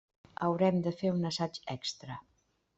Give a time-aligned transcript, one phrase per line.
[0.45, 2.21] Haurem de fer un assaig extra.